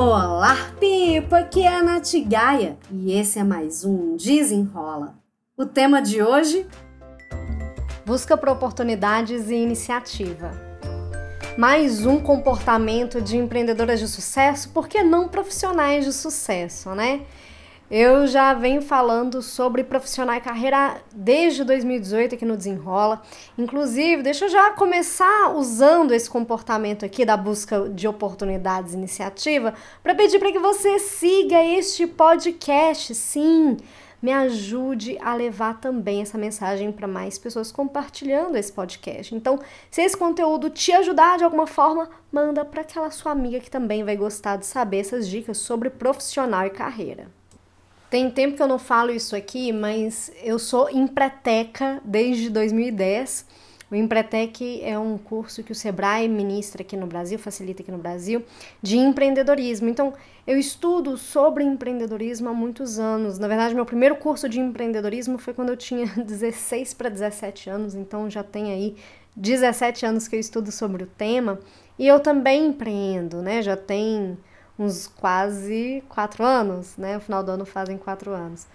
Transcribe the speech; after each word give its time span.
Olá, 0.00 0.54
Pipa! 0.78 1.38
Aqui 1.38 1.64
é 1.64 1.74
a 1.74 1.82
Nath 1.82 2.12
Gaia 2.24 2.78
e 2.88 3.18
esse 3.18 3.36
é 3.36 3.42
mais 3.42 3.84
um 3.84 4.16
Desenrola. 4.16 5.16
O 5.56 5.66
tema 5.66 6.00
de 6.00 6.22
hoje? 6.22 6.64
Busca 8.06 8.36
por 8.36 8.48
oportunidades 8.48 9.50
e 9.50 9.56
iniciativa. 9.56 10.52
Mais 11.58 12.06
um 12.06 12.20
comportamento 12.20 13.20
de 13.20 13.38
empreendedoras 13.38 13.98
de 13.98 14.06
sucesso, 14.06 14.68
por 14.68 14.86
que 14.86 15.02
não 15.02 15.26
profissionais 15.26 16.04
de 16.04 16.12
sucesso, 16.12 16.94
né? 16.94 17.22
Eu 17.90 18.26
já 18.26 18.52
venho 18.52 18.82
falando 18.82 19.40
sobre 19.40 19.82
profissional 19.82 20.36
e 20.36 20.42
carreira 20.42 21.00
desde 21.10 21.64
2018 21.64 22.34
aqui 22.34 22.44
no 22.44 22.54
Desenrola. 22.54 23.22
Inclusive, 23.56 24.22
deixa 24.22 24.44
eu 24.44 24.50
já 24.50 24.72
começar 24.72 25.54
usando 25.56 26.12
esse 26.12 26.28
comportamento 26.28 27.06
aqui 27.06 27.24
da 27.24 27.34
busca 27.34 27.88
de 27.88 28.06
oportunidades 28.06 28.92
iniciativa 28.92 29.72
para 30.02 30.14
pedir 30.14 30.38
para 30.38 30.52
que 30.52 30.58
você 30.58 30.98
siga 30.98 31.64
este 31.64 32.06
podcast. 32.06 33.14
Sim, 33.14 33.78
me 34.20 34.34
ajude 34.34 35.16
a 35.22 35.32
levar 35.32 35.80
também 35.80 36.20
essa 36.20 36.36
mensagem 36.36 36.92
para 36.92 37.08
mais 37.08 37.38
pessoas 37.38 37.72
compartilhando 37.72 38.56
esse 38.56 38.70
podcast. 38.70 39.34
Então, 39.34 39.58
se 39.90 40.02
esse 40.02 40.14
conteúdo 40.14 40.68
te 40.68 40.92
ajudar 40.92 41.38
de 41.38 41.44
alguma 41.44 41.66
forma, 41.66 42.10
manda 42.30 42.66
para 42.66 42.82
aquela 42.82 43.10
sua 43.10 43.32
amiga 43.32 43.60
que 43.60 43.70
também 43.70 44.04
vai 44.04 44.14
gostar 44.14 44.56
de 44.56 44.66
saber 44.66 44.98
essas 44.98 45.26
dicas 45.26 45.56
sobre 45.56 45.88
profissional 45.88 46.66
e 46.66 46.70
carreira. 46.70 47.37
Tem 48.10 48.30
tempo 48.30 48.56
que 48.56 48.62
eu 48.62 48.68
não 48.68 48.78
falo 48.78 49.10
isso 49.10 49.36
aqui, 49.36 49.70
mas 49.70 50.32
eu 50.42 50.58
sou 50.58 50.88
empreteca 50.88 52.00
desde 52.04 52.48
2010. 52.48 53.46
O 53.90 53.94
Empretec 53.94 54.82
é 54.82 54.98
um 54.98 55.16
curso 55.16 55.62
que 55.62 55.72
o 55.72 55.74
Sebrae 55.74 56.28
ministra 56.28 56.82
aqui 56.82 56.94
no 56.94 57.06
Brasil, 57.06 57.38
facilita 57.38 57.82
aqui 57.82 57.90
no 57.90 57.96
Brasil, 57.96 58.44
de 58.82 58.98
empreendedorismo. 58.98 59.88
Então, 59.88 60.12
eu 60.46 60.58
estudo 60.58 61.16
sobre 61.16 61.64
empreendedorismo 61.64 62.50
há 62.50 62.54
muitos 62.54 62.98
anos. 62.98 63.38
Na 63.38 63.48
verdade, 63.48 63.74
meu 63.74 63.86
primeiro 63.86 64.16
curso 64.16 64.46
de 64.46 64.60
empreendedorismo 64.60 65.38
foi 65.38 65.54
quando 65.54 65.70
eu 65.70 65.76
tinha 65.76 66.06
16 66.16 66.92
para 66.94 67.08
17 67.08 67.70
anos, 67.70 67.94
então 67.94 68.28
já 68.28 68.42
tem 68.42 68.72
aí 68.72 68.96
17 69.34 70.04
anos 70.04 70.28
que 70.28 70.36
eu 70.36 70.40
estudo 70.40 70.70
sobre 70.70 71.04
o 71.04 71.06
tema. 71.06 71.58
E 71.98 72.06
eu 72.06 72.20
também 72.20 72.66
empreendo, 72.66 73.40
né? 73.40 73.62
Já 73.62 73.76
tem 73.76 74.36
uns 74.78 75.06
quase 75.06 76.02
quatro 76.08 76.44
anos, 76.44 76.96
né? 76.96 77.14
No 77.14 77.20
final 77.20 77.42
do 77.42 77.50
ano 77.50 77.64
fazem 77.64 77.98
quatro 77.98 78.32
anos. 78.32 78.66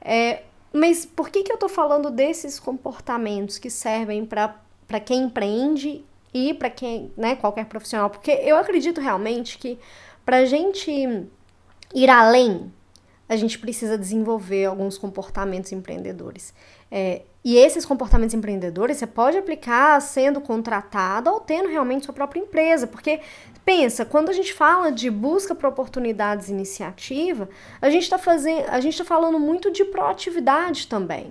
É, 0.00 0.42
mas 0.72 1.04
por 1.04 1.30
que, 1.30 1.42
que 1.42 1.52
eu 1.52 1.56
tô 1.56 1.68
falando 1.68 2.10
desses 2.10 2.58
comportamentos 2.58 3.58
que 3.58 3.70
servem 3.70 4.24
para 4.24 5.00
quem 5.04 5.24
empreende 5.24 6.04
e 6.32 6.54
para 6.54 6.70
quem, 6.70 7.12
né, 7.16 7.36
qualquer 7.36 7.66
profissional? 7.66 8.10
Porque 8.10 8.30
eu 8.30 8.56
acredito 8.56 9.00
realmente 9.00 9.58
que 9.58 9.78
para 10.24 10.44
gente 10.44 10.90
ir 11.94 12.10
além, 12.10 12.72
a 13.30 13.36
gente 13.36 13.60
precisa 13.60 13.96
desenvolver 13.96 14.64
alguns 14.64 14.98
comportamentos 14.98 15.70
empreendedores. 15.70 16.52
É, 16.90 17.22
e 17.44 17.56
esses 17.56 17.86
comportamentos 17.86 18.34
empreendedores 18.34 18.96
você 18.96 19.06
pode 19.06 19.38
aplicar 19.38 20.02
sendo 20.02 20.40
contratado 20.40 21.30
ou 21.30 21.38
tendo 21.38 21.68
realmente 21.68 22.06
sua 22.06 22.12
própria 22.12 22.40
empresa, 22.40 22.88
porque 22.88 23.20
pensa, 23.64 24.04
quando 24.04 24.30
a 24.30 24.32
gente 24.32 24.52
fala 24.52 24.90
de 24.90 25.08
busca 25.08 25.54
por 25.54 25.68
oportunidades 25.68 26.48
e 26.48 26.52
iniciativa, 26.52 27.48
a 27.80 27.88
gente 27.88 28.02
está 28.02 28.18
fazendo, 28.18 28.68
a 28.68 28.80
gente 28.80 28.94
está 28.94 29.04
falando 29.04 29.38
muito 29.38 29.70
de 29.70 29.84
proatividade 29.84 30.88
também. 30.88 31.28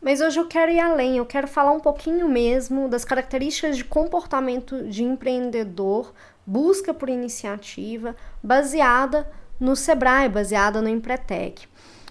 Mas 0.00 0.20
hoje 0.20 0.38
eu 0.38 0.46
quero 0.46 0.70
ir 0.70 0.78
além, 0.78 1.16
eu 1.16 1.26
quero 1.26 1.48
falar 1.48 1.72
um 1.72 1.80
pouquinho 1.80 2.28
mesmo 2.28 2.88
das 2.88 3.04
características 3.04 3.76
de 3.76 3.82
comportamento 3.82 4.84
de 4.86 5.02
empreendedor, 5.02 6.12
busca 6.46 6.94
por 6.94 7.08
iniciativa, 7.08 8.14
baseada 8.40 9.28
no 9.64 9.74
Sebrae, 9.74 10.28
baseada 10.28 10.82
no 10.82 10.88
Empretec. 10.88 11.66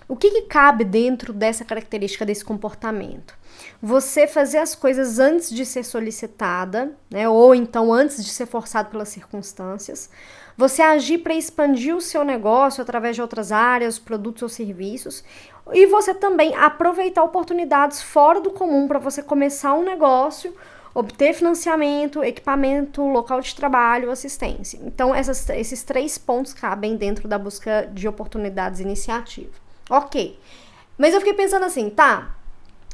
O 0.07 0.15
que, 0.17 0.29
que, 0.31 0.41
cabe 0.43 0.83
dentro 0.83 1.31
dessa 1.31 1.63
característica 1.63 2.25
desse 2.25 2.43
comportamento? 2.43 3.35
Você 3.81 4.27
fazer 4.27 4.57
as 4.57 4.75
coisas 4.75 5.17
antes 5.17 5.49
de 5.49 5.65
ser 5.65 5.83
solicitada, 5.83 6.91
né, 7.09 7.29
ou 7.29 7.55
então 7.55 7.93
antes 7.93 8.23
de 8.23 8.29
ser 8.29 8.45
forçado 8.45 8.89
pelas 8.89 9.09
circunstâncias. 9.09 10.09
Você 10.57 10.81
agir 10.81 11.19
para 11.19 11.33
expandir 11.33 11.95
o 11.95 12.01
seu 12.01 12.23
negócio 12.23 12.81
através 12.81 13.15
de 13.15 13.21
outras 13.21 13.51
áreas, 13.51 13.97
produtos 13.97 14.43
ou 14.43 14.49
serviços. 14.49 15.23
E 15.71 15.85
você 15.87 16.13
também 16.13 16.53
aproveitar 16.55 17.23
oportunidades 17.23 18.01
fora 18.01 18.41
do 18.41 18.51
comum 18.51 18.87
para 18.87 18.99
você 18.99 19.23
começar 19.23 19.73
um 19.73 19.83
negócio, 19.83 20.53
obter 20.93 21.33
financiamento, 21.33 22.23
equipamento, 22.23 23.01
local 23.01 23.41
de 23.41 23.55
trabalho, 23.55 24.11
assistência. 24.11 24.79
Então, 24.83 25.13
essas, 25.13 25.49
esses 25.49 25.83
três 25.83 26.17
pontos 26.17 26.53
cabem 26.53 26.95
dentro 26.95 27.27
da 27.27 27.37
busca 27.39 27.89
de 27.91 28.07
oportunidades 28.07 28.79
e 28.79 28.83
iniciativa. 28.83 29.51
Ok. 29.89 30.39
Mas 30.97 31.13
eu 31.13 31.19
fiquei 31.19 31.33
pensando 31.33 31.65
assim, 31.65 31.89
tá? 31.89 32.35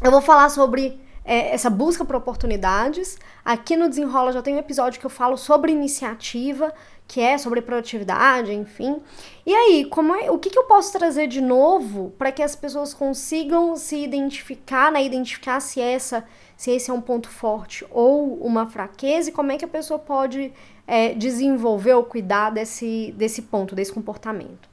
Eu 0.01 0.11
vou 0.11 0.21
falar 0.21 0.49
sobre 0.49 0.99
é, 1.25 1.53
essa 1.53 1.69
busca 1.69 2.05
por 2.05 2.15
oportunidades. 2.15 3.17
Aqui 3.43 3.75
no 3.75 3.89
Desenrola 3.89 4.31
já 4.31 4.41
tem 4.41 4.55
um 4.55 4.59
episódio 4.59 4.99
que 4.99 5.05
eu 5.05 5.09
falo 5.09 5.37
sobre 5.37 5.71
iniciativa, 5.71 6.73
que 7.07 7.19
é 7.19 7.37
sobre 7.37 7.61
produtividade, 7.61 8.53
enfim. 8.53 9.01
E 9.45 9.53
aí, 9.53 9.85
como 9.85 10.15
é, 10.15 10.31
o 10.31 10.39
que, 10.39 10.49
que 10.49 10.57
eu 10.57 10.63
posso 10.63 10.91
trazer 10.93 11.27
de 11.27 11.41
novo 11.41 12.13
para 12.17 12.31
que 12.31 12.41
as 12.41 12.55
pessoas 12.55 12.93
consigam 12.93 13.75
se 13.75 13.97
identificar, 13.97 14.91
né? 14.91 15.03
Identificar 15.03 15.59
se 15.59 15.81
essa, 15.81 16.23
se 16.59 16.71
esse 16.71 16.91
é 16.91 16.93
um 16.93 16.99
ponto 16.99 17.29
forte 17.29 17.87
ou 17.89 18.35
uma 18.41 18.69
fraqueza 18.69 19.29
e 19.29 19.31
como 19.31 19.49
é 19.49 19.57
que 19.57 19.63
a 19.63 19.67
pessoa 19.67 19.97
pode 19.97 20.51
é, 20.85 21.13
desenvolver 21.13 21.93
ou 21.93 22.03
cuidar 22.03 22.49
desse, 22.49 23.13
desse 23.17 23.43
ponto, 23.43 23.73
desse 23.73 23.93
comportamento. 23.93 24.67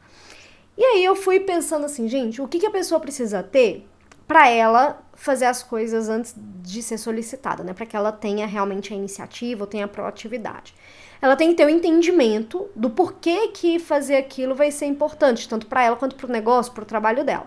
E 0.76 0.84
aí 0.84 1.04
eu 1.04 1.14
fui 1.14 1.38
pensando 1.38 1.86
assim, 1.86 2.08
gente, 2.08 2.42
o 2.42 2.48
que, 2.48 2.58
que 2.58 2.66
a 2.66 2.72
pessoa 2.72 2.98
precisa 2.98 3.40
ter 3.40 3.86
para 4.26 4.48
ela 4.48 5.00
fazer 5.14 5.44
as 5.44 5.62
coisas 5.62 6.08
antes 6.08 6.34
de 6.36 6.82
ser 6.82 6.98
solicitada, 6.98 7.62
né? 7.62 7.72
Para 7.72 7.86
que 7.86 7.94
ela 7.94 8.10
tenha 8.10 8.48
realmente 8.48 8.92
a 8.92 8.96
iniciativa, 8.96 9.62
ou 9.62 9.68
tenha 9.68 9.84
a 9.84 9.88
proatividade. 9.88 10.74
Ela 11.22 11.36
tem 11.36 11.50
que 11.50 11.54
ter 11.54 11.62
o 11.62 11.66
um 11.68 11.70
entendimento 11.70 12.68
do 12.74 12.90
porquê 12.90 13.46
que 13.54 13.78
fazer 13.78 14.16
aquilo 14.16 14.56
vai 14.56 14.72
ser 14.72 14.86
importante, 14.86 15.48
tanto 15.48 15.68
para 15.68 15.84
ela 15.84 15.94
quanto 15.94 16.16
para 16.16 16.26
o 16.26 16.32
negócio, 16.32 16.72
para 16.72 16.82
o 16.82 16.86
trabalho 16.86 17.24
dela. 17.24 17.46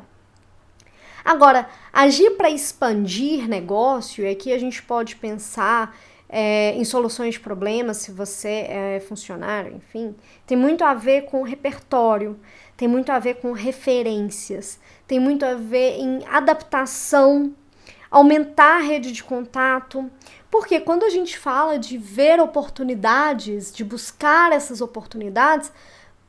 Agora, 1.23 1.67
agir 1.91 2.31
para 2.31 2.49
expandir 2.49 3.47
negócio, 3.47 4.23
e 4.23 4.29
aqui 4.29 4.53
a 4.53 4.57
gente 4.57 4.81
pode 4.81 5.15
pensar 5.15 5.95
é, 6.29 6.73
em 6.73 6.85
soluções 6.85 7.33
de 7.33 7.39
problemas, 7.39 7.97
se 7.97 8.11
você 8.11 8.65
é 8.69 9.03
funcionário, 9.07 9.75
enfim, 9.75 10.15
tem 10.45 10.55
muito 10.55 10.83
a 10.83 10.93
ver 10.93 11.23
com 11.23 11.41
repertório, 11.41 12.39
tem 12.77 12.87
muito 12.87 13.11
a 13.11 13.17
ver 13.17 13.35
com 13.35 13.51
referências, 13.51 14.79
tem 15.07 15.19
muito 15.19 15.43
a 15.43 15.55
ver 15.55 15.97
em 15.99 16.23
adaptação, 16.27 17.53
aumentar 18.11 18.77
a 18.77 18.81
rede 18.81 19.11
de 19.11 19.23
contato. 19.23 20.09
Porque 20.49 20.79
quando 20.79 21.03
a 21.03 21.09
gente 21.09 21.37
fala 21.37 21.77
de 21.77 21.97
ver 21.97 22.39
oportunidades, 22.39 23.73
de 23.73 23.83
buscar 23.83 24.51
essas 24.51 24.81
oportunidades, 24.81 25.71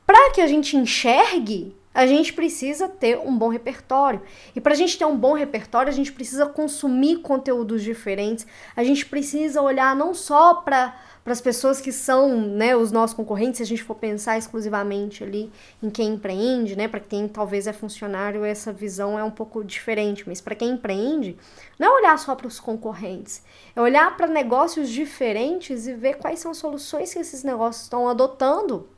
para 0.07 0.33
que 0.33 0.41
a 0.41 0.47
gente 0.47 0.77
enxergue, 0.77 1.75
a 1.93 2.06
gente 2.06 2.33
precisa 2.33 2.89
ter 2.89 3.19
um 3.19 3.37
bom 3.37 3.49
repertório. 3.49 4.23
E 4.55 4.61
para 4.61 4.73
a 4.73 4.77
gente 4.77 4.97
ter 4.97 5.05
um 5.05 5.17
bom 5.17 5.33
repertório, 5.34 5.91
a 5.91 5.95
gente 5.95 6.12
precisa 6.12 6.47
consumir 6.47 7.19
conteúdos 7.19 7.83
diferentes, 7.83 8.47
a 8.77 8.84
gente 8.84 9.05
precisa 9.06 9.61
olhar 9.61 9.95
não 9.97 10.15
só 10.15 10.55
para 10.55 10.97
as 11.27 11.41
pessoas 11.41 11.81
que 11.81 11.93
são 11.93 12.41
né, 12.41 12.75
os 12.75 12.91
nossos 12.91 13.15
concorrentes, 13.15 13.59
se 13.59 13.62
a 13.62 13.67
gente 13.67 13.83
for 13.83 13.95
pensar 13.95 14.39
exclusivamente 14.39 15.23
ali 15.23 15.51
em 15.83 15.91
quem 15.91 16.15
empreende, 16.15 16.77
né, 16.77 16.89
para 16.89 17.01
quem 17.01 17.28
talvez 17.28 17.67
é 17.67 17.73
funcionário, 17.73 18.45
essa 18.45 18.72
visão 18.72 19.19
é 19.19 19.22
um 19.22 19.31
pouco 19.31 19.62
diferente, 19.62 20.25
mas 20.27 20.41
para 20.41 20.55
quem 20.55 20.71
empreende, 20.71 21.37
não 21.78 21.89
é 21.89 22.01
olhar 22.01 22.19
só 22.19 22.34
para 22.34 22.47
os 22.47 22.59
concorrentes, 22.59 23.43
é 23.75 23.81
olhar 23.81 24.17
para 24.17 24.27
negócios 24.27 24.89
diferentes 24.89 25.87
e 25.87 25.95
ver 25.95 26.15
quais 26.15 26.41
são 26.41 26.53
as 26.53 26.57
soluções 26.57 27.12
que 27.12 27.19
esses 27.19 27.45
negócios 27.45 27.84
estão 27.84 28.09
adotando 28.09 28.89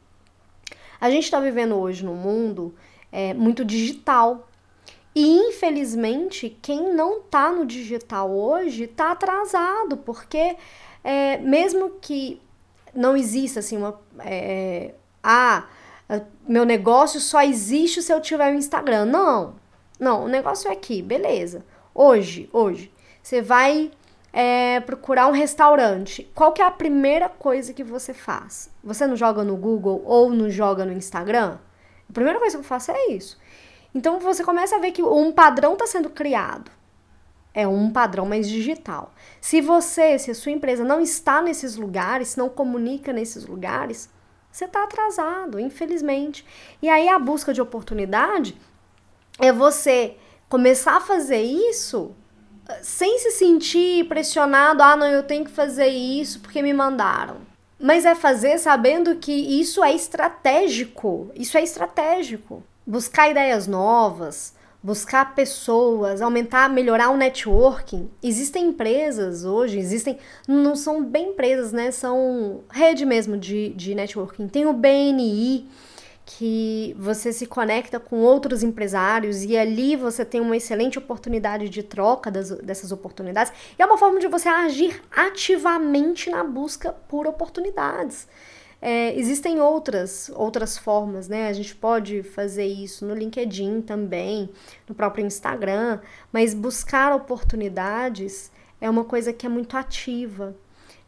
a 1.03 1.11
gente 1.11 1.25
está 1.25 1.41
vivendo 1.41 1.75
hoje 1.75 2.05
num 2.05 2.15
mundo 2.15 2.73
é, 3.11 3.35
muito 3.35 3.65
digital. 3.65 4.49
E 5.13 5.49
infelizmente, 5.49 6.57
quem 6.63 6.95
não 6.95 7.19
está 7.19 7.51
no 7.51 7.67
digital 7.67 8.31
hoje 8.31 8.85
está 8.85 9.11
atrasado, 9.11 9.97
porque 9.97 10.57
é, 11.03 11.39
mesmo 11.39 11.91
que 12.01 12.41
não 12.95 13.17
exista 13.17 13.59
assim 13.59 13.79
uma. 13.79 14.01
É, 14.21 14.95
ah, 15.21 15.67
meu 16.47 16.65
negócio 16.65 17.19
só 17.19 17.43
existe 17.43 18.01
se 18.01 18.13
eu 18.13 18.21
tiver 18.21 18.53
o 18.53 18.57
Instagram. 18.57 19.07
Não, 19.07 19.57
não, 19.99 20.27
o 20.27 20.29
negócio 20.29 20.71
é 20.71 20.73
aqui, 20.73 21.03
beleza. 21.03 21.65
Hoje, 21.93 22.49
hoje, 22.53 22.93
você 23.21 23.43
vai 23.43 23.91
é, 24.33 24.81
procurar 24.81 25.29
um 25.29 25.33
restaurante, 25.33 26.31
qual 26.35 26.53
que 26.53 26.63
é 26.63 26.65
a 26.65 26.71
primeira 26.71 27.29
coisa 27.29 27.75
que 27.75 27.85
você 27.85 28.15
faz? 28.15 28.71
Você 28.83 29.07
não 29.07 29.15
joga 29.15 29.45
no 29.45 29.57
Google 29.57 30.03
ou 30.07 30.31
não 30.31 30.49
joga 30.49 30.85
no 30.85 30.93
Instagram? 30.93 31.59
A 32.09 32.13
primeira 32.13 32.39
coisa 32.39 32.57
que 32.57 32.61
eu 32.61 32.67
faço 32.67 32.91
é 32.91 33.09
isso. 33.09 33.39
Então 33.95 34.19
você 34.19 34.43
começa 34.43 34.77
a 34.77 34.79
ver 34.79 34.93
que 34.93 35.03
um 35.03 35.31
padrão 35.33 35.75
está 35.75 35.87
sendo 35.87 36.09
criado. 36.09 36.71
É 37.55 37.69
um 37.69 37.91
padrão 37.91 38.25
mais 38.25 38.49
digital. 38.49 39.13
Se 39.39 39.61
você, 39.61 40.19
se 40.19 40.31
a 40.31 40.35
sua 40.35 40.53
empresa 40.53 40.83
não 40.83 41.01
está 41.01 41.43
nesses 41.43 41.77
lugares, 41.77 42.35
não 42.35 42.49
comunica 42.49 43.13
nesses 43.13 43.47
lugares, 43.47 44.09
Você 44.51 44.67
está 44.67 44.85
atrasado, 44.85 45.59
infelizmente. 45.59 46.45
E 46.83 46.89
aí 46.89 47.09
a 47.09 47.19
busca 47.19 47.55
de 47.55 47.63
oportunidade 47.63 48.55
é 49.39 49.51
você 49.51 50.17
começar 50.47 50.97
a 50.97 51.01
fazer 51.01 51.41
isso 51.41 52.15
sem 52.83 53.19
se 53.19 53.33
sentir 53.33 54.07
pressionado, 54.09 54.83
ah, 54.83 54.97
não, 54.97 55.07
eu 55.07 55.23
tenho 55.23 55.45
que 55.45 55.51
fazer 55.51 55.89
isso 55.89 56.41
porque 56.41 56.63
me 56.63 56.73
mandaram. 56.73 57.37
Mas 57.79 58.05
é 58.05 58.15
fazer 58.15 58.59
sabendo 58.59 59.17
que 59.17 59.33
isso 59.33 59.83
é 59.83 59.93
estratégico. 59.93 61.31
Isso 61.35 61.59
é 61.59 61.63
estratégico. 61.63 62.63
Buscar 62.87 63.29
ideias 63.29 63.67
novas, 63.67 64.55
buscar 64.83 65.35
pessoas, 65.35 66.23
aumentar, 66.23 66.69
melhorar 66.69 67.11
o 67.11 67.17
networking. 67.17 68.09
Existem 68.23 68.69
empresas 68.69 69.45
hoje, 69.45 69.79
existem, 69.79 70.19
não 70.47 70.77
são 70.77 71.05
bem 71.05 71.31
empresas, 71.31 71.73
né? 71.73 71.91
São 71.91 72.61
rede 72.71 73.05
mesmo 73.05 73.37
de, 73.37 73.71
de 73.71 73.95
networking. 73.95 74.49
Tem 74.49 74.67
o 74.67 74.73
BNI, 74.73 75.69
que 76.25 76.95
você 76.99 77.33
se 77.33 77.47
conecta 77.47 77.99
com 77.99 78.21
outros 78.21 78.63
empresários 78.63 79.43
e 79.43 79.57
ali 79.57 79.97
você 79.97 80.25
tem 80.25 80.41
uma 80.41 80.57
excelente 80.57 80.99
oportunidade 80.99 81.69
de 81.69 81.83
troca 81.83 82.31
das, 82.31 82.51
dessas 82.59 82.93
oportunidades. 82.93 83.53
E 83.79 83.83
é 83.83 83.87
uma 83.87 83.99
forma 83.99 84.21
de 84.21 84.29
você 84.29 84.49
agir 84.49 85.03
ativamente 85.11 86.31
na 86.31 86.45
busca 86.45 86.93
por 86.93 87.27
oportunidades. 87.27 88.29
É, 88.81 89.17
existem 89.17 89.61
outras, 89.61 90.31
outras 90.35 90.77
formas, 90.77 91.29
né? 91.29 91.49
A 91.49 91.53
gente 91.53 91.75
pode 91.75 92.23
fazer 92.25 92.67
isso 92.67 93.07
no 93.07 93.15
LinkedIn 93.15 93.81
também, 93.83 94.51
no 94.89 94.95
próprio 94.95 95.25
Instagram, 95.25 96.01
mas 96.33 96.53
buscar 96.53 97.15
oportunidades 97.15 98.51
é 98.81 98.91
uma 98.91 99.05
coisa 99.05 99.33
que 99.33 99.47
é 99.47 99.49
muito 99.49 99.77
ativa. 99.77 100.57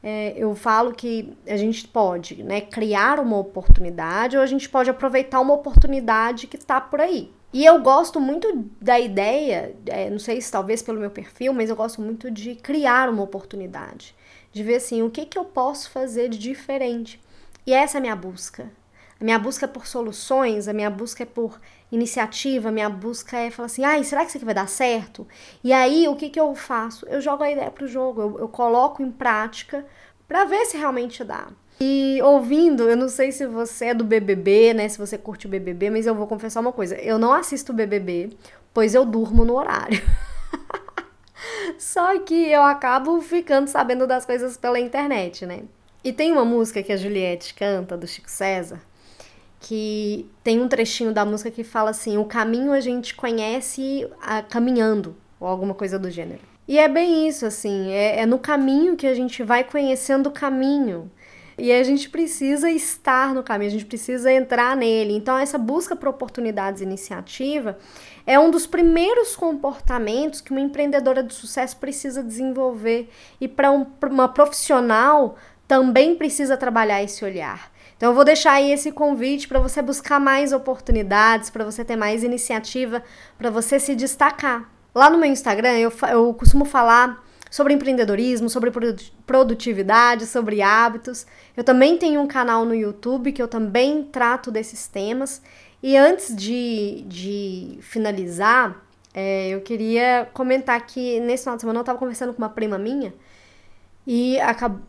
É, 0.02 0.34
eu 0.36 0.54
falo 0.54 0.92
que 0.92 1.36
a 1.46 1.56
gente 1.56 1.88
pode 1.88 2.42
né, 2.42 2.60
criar 2.60 3.19
uma 3.19 3.38
oportunidade 3.38 4.36
ou 4.36 4.42
a 4.42 4.46
gente 4.46 4.69
pode 4.69 4.90
aproveitar 4.90 5.40
uma 5.40 5.54
oportunidade 5.54 6.46
que 6.46 6.56
está 6.56 6.81
por 6.81 7.00
aí. 7.00 7.32
E 7.52 7.64
eu 7.64 7.81
gosto 7.81 8.20
muito 8.20 8.69
da 8.81 8.98
ideia, 8.98 9.75
é, 9.86 10.10
não 10.10 10.19
sei 10.19 10.40
se 10.40 10.50
talvez 10.50 10.82
pelo 10.82 10.98
meu 10.98 11.10
perfil, 11.10 11.52
mas 11.54 11.70
eu 11.70 11.76
gosto 11.76 12.02
muito 12.02 12.31
de 12.31 12.56
criar 12.56 13.08
uma 13.08 13.22
oportunidade. 13.22 14.14
De 14.52 14.62
ver 14.62 14.75
assim, 14.76 15.02
o 15.02 15.10
que, 15.10 15.25
que 15.25 15.38
eu 15.38 15.44
posso 15.44 15.88
fazer 15.90 16.28
de 16.28 16.36
diferente. 16.36 17.20
E 17.66 17.72
essa 17.72 17.96
é 17.96 17.98
a 17.98 18.00
minha 18.00 18.16
busca. 18.16 18.70
A 19.20 19.25
minha 19.25 19.38
busca 19.38 19.66
é 19.66 19.69
por 19.69 19.87
soluções, 19.87 20.69
a 20.69 20.72
minha 20.72 20.90
busca 20.90 21.22
é 21.22 21.26
por 21.26 21.61
iniciativa, 21.90 22.69
a 22.69 22.72
minha 22.72 22.90
busca 22.90 23.38
é 23.38 23.50
falar 23.50 23.66
assim, 23.66 23.84
ai, 23.84 24.02
será 24.05 24.22
que 24.22 24.28
isso 24.28 24.38
aqui 24.38 24.44
vai 24.44 24.55
dar 24.55 24.69
certo? 24.69 25.26
E 25.62 25.72
aí, 25.72 26.08
o 26.08 26.16
que, 26.16 26.28
que 26.28 26.40
eu 26.40 26.55
faço? 26.55 27.06
Eu 27.08 27.20
jogo 27.20 27.43
a 27.43 27.50
ideia 27.50 27.70
pro 27.70 27.87
jogo, 27.87 28.20
eu, 28.20 28.38
eu 28.40 28.49
coloco 28.49 29.02
em 29.02 29.11
prática 29.11 29.87
para 30.26 30.44
ver 30.44 30.64
se 30.66 30.76
realmente 30.76 31.22
dá. 31.22 31.49
E 31.81 32.20
ouvindo, 32.22 32.88
eu 32.88 32.96
não 32.96 33.08
sei 33.08 33.32
se 33.32 33.46
você 33.46 33.87
é 33.87 33.94
do 33.94 34.05
BBB, 34.05 34.75
né, 34.75 34.88
se 34.88 34.99
você 34.99 35.19
curte 35.19 35.46
o 35.46 35.50
BBB, 35.50 35.90
mas 35.90 36.06
eu 36.06 36.14
vou 36.14 36.26
confessar 36.26 36.60
uma 36.60 36.72
coisa, 36.72 36.96
eu 36.96 37.19
não 37.19 37.32
assisto 37.32 37.72
o 37.72 37.75
BBB, 37.75 38.31
pois 38.72 38.94
eu 38.94 39.05
durmo 39.05 39.44
no 39.44 39.55
horário. 39.55 40.00
Só 41.78 42.19
que 42.20 42.49
eu 42.49 42.62
acabo 42.62 43.20
ficando 43.20 43.69
sabendo 43.69 44.06
das 44.06 44.25
coisas 44.25 44.56
pela 44.56 44.78
internet, 44.78 45.44
né? 45.44 45.62
E 46.02 46.12
tem 46.12 46.32
uma 46.32 46.44
música 46.44 46.82
que 46.82 46.93
a 46.93 46.96
Juliette 46.96 47.55
canta, 47.55 47.96
do 47.96 48.06
Chico 48.06 48.31
César, 48.31 48.81
que 49.64 50.28
tem 50.43 50.61
um 50.61 50.69
trechinho 50.69 51.11
da 51.11 51.25
música 51.25 51.50
que 51.50 51.64
fala 51.64 51.88
assim: 51.88 52.19
o 52.19 52.25
caminho 52.26 52.70
a 52.70 52.81
gente 52.81 53.14
conhece 53.14 54.06
a, 54.20 54.43
caminhando, 54.43 55.16
ou 55.40 55.49
alguma 55.49 55.72
coisa 55.72 55.99
do 55.99 56.11
gênero. 56.11 56.40
E 56.69 56.78
é 56.78 56.87
bem 56.87 57.26
isso, 57.26 57.46
assim, 57.46 57.90
é, 57.90 58.20
é 58.20 58.26
no 58.26 58.38
caminho 58.38 58.94
que 58.94 59.06
a 59.06 59.14
gente 59.14 59.43
vai 59.43 59.64
conhecendo 59.64 60.28
o 60.28 60.32
caminho. 60.32 61.11
E 61.56 61.72
a 61.72 61.82
gente 61.82 62.11
precisa 62.11 62.69
estar 62.70 63.32
no 63.32 63.43
caminho, 63.43 63.69
a 63.69 63.72
gente 63.72 63.87
precisa 63.87 64.31
entrar 64.31 64.76
nele. 64.76 65.14
Então, 65.14 65.38
essa 65.38 65.56
busca 65.56 65.94
por 65.94 66.08
oportunidades 66.08 66.81
e 66.81 66.84
iniciativa 66.84 67.78
é 68.26 68.38
um 68.38 68.50
dos 68.50 68.67
primeiros 68.67 69.37
comportamentos 69.37 70.40
que 70.40 70.50
uma 70.50 70.60
empreendedora 70.60 71.22
de 71.22 71.32
sucesso 71.32 71.76
precisa 71.76 72.22
desenvolver. 72.22 73.08
E 73.40 73.46
para 73.46 73.70
um, 73.70 73.87
uma 74.10 74.28
profissional 74.28 75.37
também 75.67 76.17
precisa 76.17 76.56
trabalhar 76.56 77.02
esse 77.02 77.25
olhar. 77.25 77.72
Então 77.96 78.11
eu 78.11 78.14
vou 78.14 78.25
deixar 78.25 78.52
aí 78.52 78.73
esse 78.73 78.91
convite 78.91 79.46
para 79.49 79.58
você 79.61 79.81
buscar 79.81 80.19
mais 80.19 80.52
oportunidades, 80.52 81.50
para 81.50 81.64
você 81.64 81.85
ter 81.85 81.96
mais 81.96 82.23
iniciativa, 82.23 83.02
para 83.38 83.50
você 83.50 83.79
se 83.79 83.94
destacar. 83.94 84.70
Lá 84.94 85.08
no 85.11 85.19
meu 85.19 85.31
Instagram 85.31 85.79
eu, 85.79 85.93
eu 86.11 86.35
costumo 86.35 86.64
falar 86.64 87.25
sobre 87.50 87.73
empreendedorismo, 87.73 88.50
sobre 88.50 88.73
produtividade, 89.25 90.26
sobre 90.26 90.61
hábitos. 90.61 91.25
Eu 91.56 91.62
também 91.62 91.96
tenho 91.96 92.20
um 92.20 92.26
canal 92.26 92.64
no 92.64 92.75
YouTube 92.75 93.31
que 93.31 93.41
eu 93.41 93.46
também 93.46 94.02
trato 94.02 94.50
desses 94.50 94.88
temas. 94.88 95.41
E 95.81 95.96
antes 95.96 96.35
de, 96.35 97.05
de 97.06 97.79
finalizar, 97.81 98.82
é, 99.12 99.50
eu 99.50 99.61
queria 99.61 100.29
comentar 100.32 100.85
que 100.85 101.20
nesse 101.20 101.44
final 101.44 101.56
de 101.56 101.61
semana 101.61 101.79
eu 101.79 101.82
estava 101.82 101.99
conversando 101.99 102.32
com 102.35 102.38
uma 102.38 102.49
prima 102.49 102.76
minha 102.76 103.14
e 104.06 104.36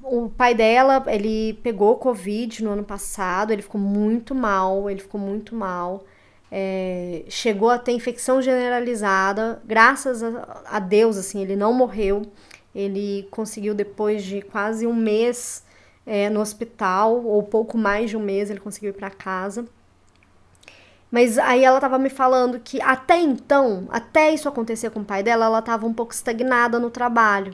o 0.03 0.29
pai 0.29 0.53
dela, 0.53 1.03
ele 1.07 1.53
pegou 1.63 1.95
Covid 1.95 2.63
no 2.63 2.71
ano 2.71 2.83
passado, 2.83 3.51
ele 3.51 3.62
ficou 3.62 3.79
muito 3.79 4.35
mal, 4.35 4.89
ele 4.89 5.00
ficou 5.00 5.19
muito 5.19 5.56
mal. 5.56 6.03
É, 6.51 7.23
chegou 7.29 7.69
a 7.69 7.79
ter 7.79 7.94
infecção 7.94 8.41
generalizada, 8.41 9.62
graças 9.65 10.21
a, 10.21 10.63
a, 10.65 10.79
Deus, 10.79 11.17
assim, 11.17 11.41
ele 11.41 11.56
não 11.56 11.73
morreu. 11.73 12.23
Ele 12.73 13.27
conseguiu, 13.31 13.73
depois 13.73 14.23
de 14.23 14.41
quase 14.41 14.85
um 14.85 14.94
mês 14.94 15.63
é, 16.06 16.29
no 16.29 16.41
hospital, 16.41 17.23
ou 17.23 17.41
pouco 17.41 17.77
mais 17.77 18.09
de 18.09 18.18
um 18.18 18.21
mês, 18.21 18.50
ele 18.50 18.59
conseguiu 18.59 18.89
ir 18.89 18.94
para 18.94 19.09
casa. 19.09 19.65
Mas 21.09 21.38
aí 21.38 21.63
ela 21.63 21.79
tava 21.79 21.97
me 21.97 22.09
falando 22.09 22.59
que 22.59 22.81
até 22.81 23.18
então, 23.18 23.88
até 23.89 24.33
isso 24.33 24.50
acontecer 24.50 24.89
com 24.89 25.00
o 25.00 25.06
pai 25.06 25.23
dela, 25.23 25.45
ela 25.45 25.61
tava 25.61 25.85
um 25.85 25.94
pouco 25.94 26.13
estagnada 26.13 26.79
no 26.79 26.89
trabalho 26.89 27.53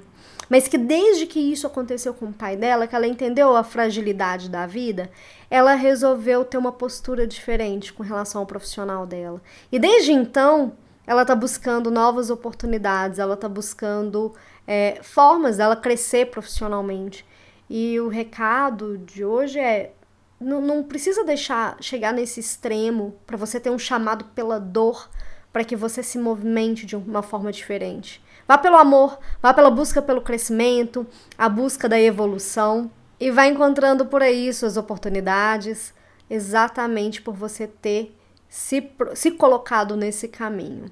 mas 0.51 0.67
que 0.67 0.77
desde 0.77 1.25
que 1.25 1.39
isso 1.39 1.65
aconteceu 1.65 2.13
com 2.13 2.25
o 2.25 2.33
pai 2.33 2.57
dela, 2.57 2.85
que 2.85 2.93
ela 2.93 3.07
entendeu 3.07 3.55
a 3.55 3.63
fragilidade 3.63 4.49
da 4.49 4.67
vida, 4.67 5.09
ela 5.49 5.75
resolveu 5.75 6.43
ter 6.43 6.57
uma 6.57 6.73
postura 6.73 7.25
diferente 7.25 7.93
com 7.93 8.03
relação 8.03 8.41
ao 8.41 8.45
profissional 8.45 9.07
dela. 9.07 9.41
E 9.71 9.79
desde 9.79 10.11
então, 10.11 10.73
ela 11.07 11.21
está 11.21 11.33
buscando 11.33 11.89
novas 11.89 12.29
oportunidades, 12.29 13.17
ela 13.17 13.35
está 13.35 13.47
buscando 13.47 14.33
é, 14.67 14.99
formas 15.01 15.55
dela 15.55 15.77
crescer 15.77 16.29
profissionalmente. 16.29 17.25
E 17.69 17.97
o 18.01 18.09
recado 18.09 18.97
de 18.97 19.23
hoje 19.23 19.57
é: 19.57 19.93
não, 20.37 20.59
não 20.59 20.83
precisa 20.83 21.23
deixar 21.23 21.77
chegar 21.79 22.11
nesse 22.11 22.41
extremo 22.41 23.15
para 23.25 23.37
você 23.37 23.57
ter 23.57 23.69
um 23.69 23.79
chamado 23.79 24.25
pela 24.35 24.59
dor 24.59 25.09
para 25.51 25.63
que 25.63 25.75
você 25.75 26.01
se 26.01 26.17
movimente 26.17 26.85
de 26.85 26.95
uma 26.95 27.21
forma 27.21 27.51
diferente. 27.51 28.23
Vá 28.47 28.57
pelo 28.57 28.77
amor, 28.77 29.19
vá 29.41 29.53
pela 29.53 29.69
busca 29.69 30.01
pelo 30.01 30.21
crescimento, 30.21 31.05
a 31.37 31.47
busca 31.47 31.87
da 31.87 31.99
evolução 31.99 32.91
e 33.19 33.29
vá 33.29 33.47
encontrando 33.47 34.05
por 34.05 34.21
aí 34.21 34.51
suas 34.53 34.77
oportunidades, 34.77 35.93
exatamente 36.29 37.21
por 37.21 37.35
você 37.35 37.67
ter 37.67 38.15
se, 38.49 38.91
se 39.13 39.31
colocado 39.31 39.95
nesse 39.95 40.27
caminho. 40.27 40.91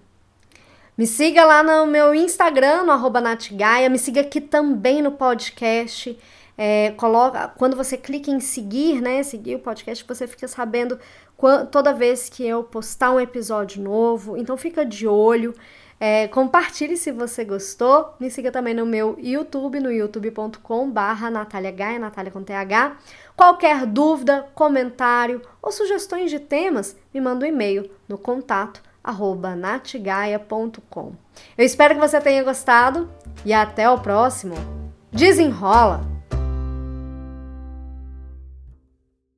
Me 0.97 1.07
siga 1.07 1.45
lá 1.45 1.63
no 1.63 1.87
meu 1.87 2.13
Instagram, 2.13 2.83
no 2.83 2.91
arroba 2.91 3.21
Natigaia, 3.21 3.89
me 3.89 3.97
siga 3.97 4.21
aqui 4.21 4.41
também 4.41 5.01
no 5.01 5.13
podcast. 5.13 6.19
É, 6.61 6.91
coloca, 6.97 7.47
quando 7.57 7.77
você 7.77 7.95
clica 7.95 8.29
em 8.29 8.41
seguir, 8.41 9.01
né? 9.01 9.23
Seguir 9.23 9.55
o 9.55 9.59
podcast, 9.59 10.03
você 10.05 10.27
fica 10.27 10.45
sabendo 10.45 10.99
quando, 11.37 11.69
toda 11.69 11.93
vez 11.93 12.27
que 12.27 12.45
eu 12.45 12.65
postar 12.65 13.11
um 13.11 13.19
episódio 13.19 13.81
novo. 13.81 14.35
Então 14.35 14.57
fica 14.57 14.85
de 14.85 15.07
olho. 15.07 15.55
É, 15.97 16.27
compartilhe 16.27 16.97
se 16.97 17.13
você 17.13 17.45
gostou. 17.45 18.13
Me 18.19 18.29
siga 18.29 18.51
também 18.51 18.73
no 18.73 18.85
meu 18.85 19.17
YouTube, 19.17 19.79
no 19.79 19.89
youtube.com 19.89 20.91
barra 20.91 21.29
Natália 21.29 21.71
Gaia, 21.71 21.97
Natália 21.97 22.29
com 22.29 22.43
TH. 22.43 22.97
Qualquer 23.37 23.85
dúvida, 23.85 24.45
comentário 24.53 25.41
ou 25.61 25.71
sugestões 25.71 26.29
de 26.29 26.41
temas, 26.41 26.93
me 27.13 27.21
manda 27.21 27.45
um 27.45 27.47
e-mail 27.47 27.89
no 28.05 28.17
contato 28.17 28.83
arroba 29.01 29.55
natigaia.com. 29.55 31.13
Eu 31.57 31.65
espero 31.65 31.95
que 31.95 32.01
você 32.01 32.19
tenha 32.19 32.43
gostado 32.43 33.09
e 33.45 33.53
até 33.53 33.89
o 33.89 33.97
próximo. 33.97 34.55
Desenrola! 35.09 36.18